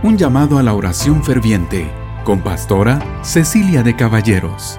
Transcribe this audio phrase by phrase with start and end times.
[0.00, 1.90] Un llamado a la oración ferviente
[2.24, 4.78] con pastora Cecilia de Caballeros.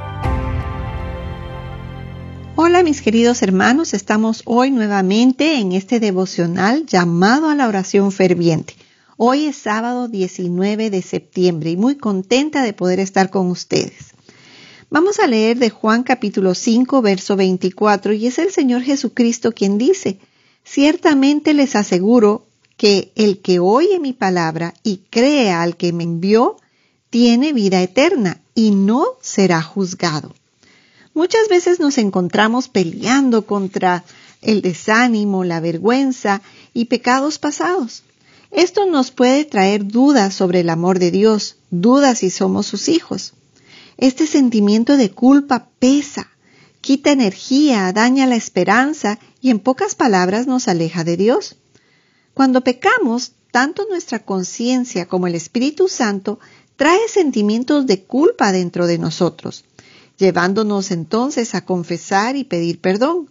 [2.55, 8.75] Hola mis queridos hermanos, estamos hoy nuevamente en este devocional llamado a la oración ferviente.
[9.17, 14.13] Hoy es sábado 19 de septiembre y muy contenta de poder estar con ustedes.
[14.89, 19.77] Vamos a leer de Juan capítulo 5, verso 24 y es el Señor Jesucristo quien
[19.77, 20.17] dice,
[20.63, 22.45] Ciertamente les aseguro
[22.79, 26.55] que el que oye mi palabra y crea al que me envió,
[27.09, 30.33] tiene vida eterna y no será juzgado.
[31.13, 34.05] Muchas veces nos encontramos peleando contra
[34.41, 36.41] el desánimo, la vergüenza
[36.73, 38.03] y pecados pasados.
[38.49, 43.33] Esto nos puede traer dudas sobre el amor de Dios, dudas si somos sus hijos.
[43.97, 46.29] Este sentimiento de culpa pesa,
[46.79, 51.57] quita energía, daña la esperanza y en pocas palabras nos aleja de Dios.
[52.39, 56.39] Cuando pecamos, tanto nuestra conciencia como el Espíritu Santo
[56.77, 59.65] trae sentimientos de culpa dentro de nosotros,
[60.17, 63.29] llevándonos entonces a confesar y pedir perdón.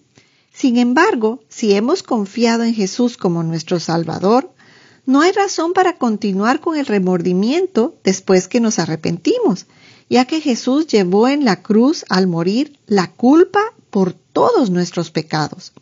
[0.52, 4.52] Sin embargo, si hemos confiado en Jesús como nuestro Salvador,
[5.06, 9.64] no hay razón para continuar con el remordimiento después que nos arrepentimos,
[10.10, 15.72] ya que Jesús llevó en la cruz al morir la culpa por todos nuestros pecados.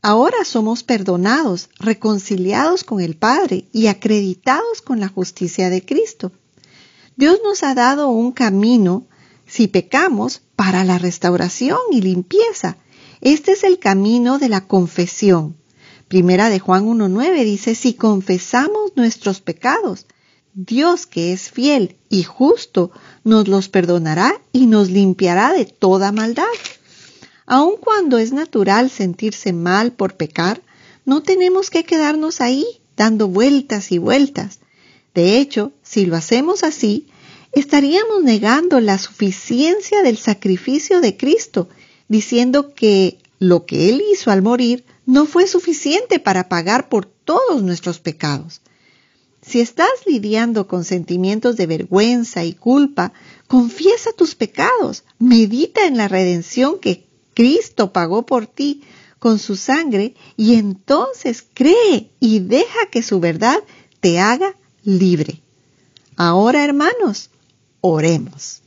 [0.00, 6.32] Ahora somos perdonados, reconciliados con el Padre y acreditados con la justicia de Cristo.
[7.16, 9.06] Dios nos ha dado un camino,
[9.46, 12.76] si pecamos, para la restauración y limpieza.
[13.20, 15.56] Este es el camino de la confesión.
[16.06, 20.06] Primera de Juan 1.9 dice, si confesamos nuestros pecados,
[20.54, 22.92] Dios que es fiel y justo
[23.24, 26.44] nos los perdonará y nos limpiará de toda maldad.
[27.50, 30.60] Aun cuando es natural sentirse mal por pecar,
[31.06, 34.58] no tenemos que quedarnos ahí dando vueltas y vueltas.
[35.14, 37.06] De hecho, si lo hacemos así,
[37.52, 41.70] estaríamos negando la suficiencia del sacrificio de Cristo,
[42.06, 47.62] diciendo que lo que Él hizo al morir no fue suficiente para pagar por todos
[47.62, 48.60] nuestros pecados.
[49.40, 53.14] Si estás lidiando con sentimientos de vergüenza y culpa,
[53.46, 57.07] confiesa tus pecados, medita en la redención que
[57.38, 58.82] Cristo pagó por ti
[59.20, 63.62] con su sangre y entonces cree y deja que su verdad
[64.00, 65.40] te haga libre.
[66.16, 67.30] Ahora, hermanos,
[67.80, 68.62] oremos.